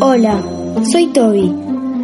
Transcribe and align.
Hola, 0.00 0.42
soy 0.90 1.06
Toby 1.06 1.54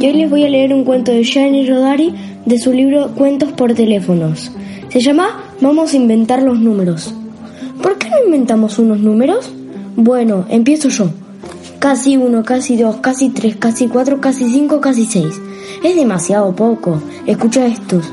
y 0.00 0.06
hoy 0.06 0.12
les 0.12 0.28
voy 0.28 0.44
a 0.44 0.48
leer 0.48 0.74
un 0.74 0.84
cuento 0.84 1.12
de 1.12 1.24
Gianni 1.24 1.66
Rodari 1.66 2.14
de 2.44 2.58
su 2.58 2.72
libro 2.72 3.12
Cuentos 3.14 3.52
por 3.52 3.72
teléfonos. 3.72 4.50
Se 4.90 5.00
llama 5.00 5.44
Vamos 5.60 5.92
a 5.92 5.96
inventar 5.96 6.42
los 6.42 6.58
números. 6.58 7.14
¿Por 7.82 7.96
qué 7.96 8.10
no 8.10 8.24
inventamos 8.24 8.78
unos 8.78 9.00
números? 9.00 9.50
Bueno, 9.96 10.44
empiezo 10.50 10.88
yo. 10.88 11.10
Casi 11.78 12.16
uno, 12.16 12.42
casi 12.42 12.76
dos, 12.76 12.96
casi 12.96 13.30
tres, 13.30 13.56
casi 13.56 13.88
cuatro, 13.88 14.20
casi 14.20 14.50
cinco, 14.50 14.80
casi 14.80 15.06
seis. 15.06 15.40
Es 15.82 15.96
demasiado 15.96 16.54
poco. 16.54 17.02
Escucha 17.26 17.66
estos. 17.66 18.10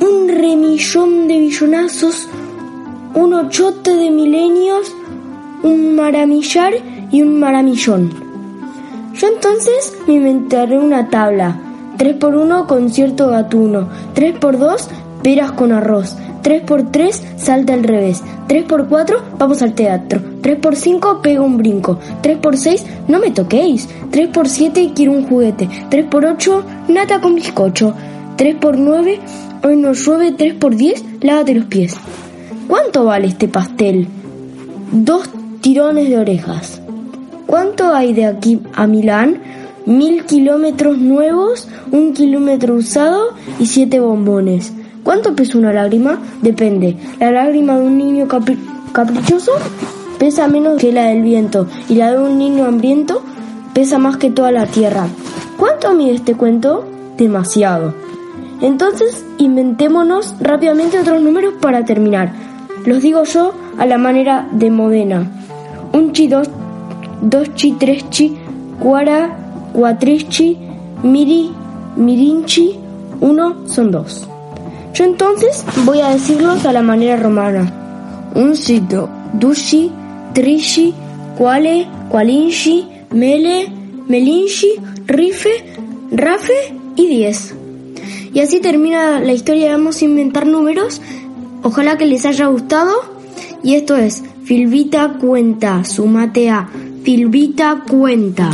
Un 0.00 0.28
remillón 0.28 1.26
de 1.26 1.38
billonazos, 1.38 2.28
un 3.14 3.34
ochote 3.34 3.94
de 3.96 4.10
milenios, 4.10 4.94
un 5.62 5.94
maramillar 5.94 6.74
y 7.10 7.22
un 7.22 7.38
maramillón. 7.38 8.10
Yo 9.14 9.28
entonces 9.28 9.94
me 10.06 10.14
inventaré 10.14 10.78
una 10.78 11.08
tabla. 11.08 11.56
3 11.98 12.16
por 12.16 12.34
1 12.34 12.66
concierto 12.66 13.28
gatuno. 13.28 13.88
3 14.14 14.38
por 14.38 14.58
2 14.58 14.88
peras 15.22 15.52
con 15.52 15.72
arroz. 15.72 16.16
3 16.42 16.62
por 16.62 16.90
3 16.90 17.22
salta 17.36 17.74
al 17.74 17.84
revés. 17.84 18.22
3 18.48 18.64
por 18.64 18.88
4 18.88 19.18
vamos 19.38 19.62
al 19.62 19.74
teatro. 19.74 20.20
3 20.40 20.58
por 20.58 20.74
5 20.74 21.20
pego 21.22 21.44
un 21.44 21.58
brinco. 21.58 21.98
3 22.22 22.38
por 22.38 22.56
6 22.56 22.84
no 23.08 23.18
me 23.20 23.30
toquéis. 23.30 23.88
3 24.10 24.28
por 24.28 24.48
7 24.48 24.92
quiero 24.94 25.12
un 25.12 25.28
juguete. 25.28 25.68
3 25.90 26.06
por 26.06 26.24
8 26.24 26.64
nata 26.88 27.20
con 27.20 27.34
bizcocho. 27.34 27.94
3 28.36 28.56
por 28.56 28.78
9 28.78 29.20
hoy 29.62 29.76
no 29.76 29.92
llueve. 29.92 30.32
3 30.32 30.54
por 30.54 30.74
10 30.74 31.04
lávate 31.20 31.54
los 31.54 31.66
pies. 31.66 31.94
¿Cuánto 32.66 33.04
vale 33.04 33.28
este 33.28 33.48
pastel? 33.48 34.08
Dos 34.90 35.28
tirones 35.62 36.08
de 36.10 36.18
orejas. 36.18 36.82
¿Cuánto 37.46 37.94
hay 37.94 38.12
de 38.12 38.26
aquí 38.26 38.60
a 38.74 38.86
Milán? 38.86 39.40
Mil 39.86 40.24
kilómetros 40.24 40.98
nuevos, 40.98 41.68
un 41.90 42.12
kilómetro 42.12 42.74
usado 42.74 43.30
y 43.58 43.66
siete 43.66 44.00
bombones. 44.00 44.72
¿Cuánto 45.04 45.34
pesa 45.34 45.58
una 45.58 45.72
lágrima? 45.72 46.18
Depende. 46.42 46.96
La 47.18 47.30
lágrima 47.30 47.78
de 47.78 47.86
un 47.86 47.96
niño 47.96 48.28
caprichoso 48.92 49.52
pesa 50.18 50.48
menos 50.48 50.80
que 50.80 50.92
la 50.92 51.06
del 51.06 51.22
viento 51.22 51.66
y 51.88 51.94
la 51.94 52.12
de 52.12 52.18
un 52.18 52.38
niño 52.38 52.64
hambriento 52.64 53.22
pesa 53.72 53.98
más 53.98 54.16
que 54.16 54.30
toda 54.30 54.50
la 54.50 54.66
tierra. 54.66 55.06
¿Cuánto 55.58 55.94
mide 55.94 56.14
este 56.14 56.34
cuento? 56.34 56.84
Demasiado. 57.16 57.94
Entonces 58.60 59.24
inventémonos 59.38 60.34
rápidamente 60.40 60.98
otros 60.98 61.22
números 61.22 61.54
para 61.60 61.84
terminar. 61.84 62.32
Los 62.84 63.02
digo 63.02 63.22
yo 63.24 63.52
a 63.78 63.86
la 63.86 63.98
manera 63.98 64.48
de 64.50 64.70
Modena. 64.70 65.41
Un 65.92 66.12
chi, 66.12 66.26
dos, 66.28 66.48
dos 67.20 67.54
chi, 67.54 67.72
tres 67.78 68.08
chi, 68.10 68.36
cuara, 68.80 69.70
cuatreschi, 69.72 70.56
miri, 71.02 71.50
mirinchi, 71.96 72.78
uno 73.20 73.66
son 73.66 73.90
dos. 73.90 74.28
Yo 74.94 75.04
entonces 75.04 75.64
voy 75.84 76.00
a 76.00 76.10
decirlos 76.10 76.64
a 76.66 76.72
la 76.72 76.82
manera 76.82 77.16
romana. 77.16 78.30
Un 78.34 78.56
sito, 78.56 79.08
dushi, 79.32 79.90
trishi, 80.34 80.94
cuale, 81.36 81.86
cualinchi, 82.08 82.86
mele, 83.10 83.68
melinchi, 84.08 84.74
rife, 85.06 85.64
rafe 86.10 86.74
y 86.96 87.06
diez. 87.06 87.54
Y 88.34 88.40
así 88.40 88.60
termina 88.60 89.20
la 89.20 89.32
historia 89.32 89.66
de 89.66 89.72
Vamos 89.72 90.00
a 90.00 90.04
inventar 90.04 90.46
números. 90.46 91.00
Ojalá 91.62 91.98
que 91.98 92.06
les 92.06 92.24
haya 92.24 92.46
gustado. 92.46 92.92
Y 93.62 93.74
esto 93.74 93.96
es 93.96 94.22
Filvita 94.44 95.18
Cuenta, 95.20 95.84
sumate 95.84 96.50
a 96.50 96.66
Filvita 97.04 97.86
Cuenta. 97.86 98.50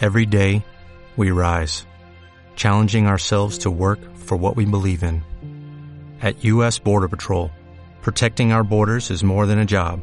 Every 0.00 0.26
day, 0.26 0.64
we 1.16 1.30
rise, 1.30 1.86
challenging 2.56 3.06
ourselves 3.06 3.58
to 3.58 3.70
work 3.70 4.00
for 4.16 4.36
what 4.36 4.56
we 4.56 4.64
believe 4.64 5.04
in. 5.04 5.22
At 6.20 6.42
U.S. 6.44 6.80
Border 6.80 7.08
Patrol, 7.08 7.52
protecting 8.02 8.52
our 8.52 8.64
borders 8.64 9.12
is 9.12 9.22
more 9.22 9.46
than 9.46 9.60
a 9.60 9.64
job, 9.64 10.00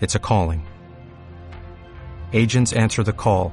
it's 0.00 0.14
a 0.14 0.20
calling. 0.20 0.64
Agents 2.32 2.72
answer 2.72 3.02
the 3.02 3.12
call, 3.12 3.52